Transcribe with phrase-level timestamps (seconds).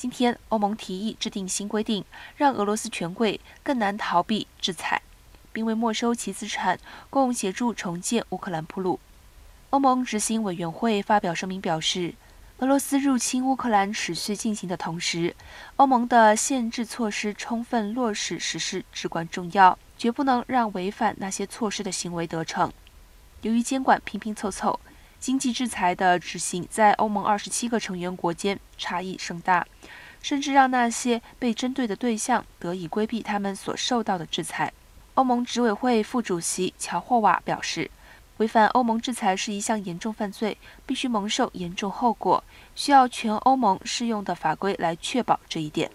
[0.00, 2.02] 今天，欧盟提议制定新规定，
[2.38, 5.02] 让俄罗斯权贵更难逃避制裁，
[5.52, 6.80] 并为没收其资产，
[7.10, 8.98] 共协助重建乌克兰铺路。
[9.68, 12.14] 欧盟执行委员会发表声明表示，
[12.60, 15.36] 俄罗斯入侵乌克兰持续进行的同时，
[15.76, 22.72] 欧盟的限制措施充分落实实施至关重要，绝不能让违反那些措施的行为得逞。
[23.42, 24.80] 由于监管拼拼凑凑，
[25.20, 29.66] 经济制裁的执行在欧盟二十七个成员国间差异甚大，
[30.22, 34.72] 甚至让那些被针对的对象得以规避他们所受到的制裁。
[35.14, 37.90] 欧盟执委会副主席乔霍瓦表示。
[38.38, 40.56] 违反欧盟制裁是一项严重犯罪，
[40.86, 42.42] 必须蒙受严重后果，
[42.74, 45.90] 需要全欧盟适用的法规来确保这一点。